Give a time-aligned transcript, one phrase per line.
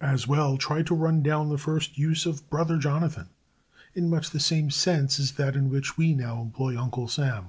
[0.00, 3.30] As well try to run down the first use of "Brother Jonathan,"
[3.96, 7.46] in much the same sense as that in which we now employ "Uncle Sam."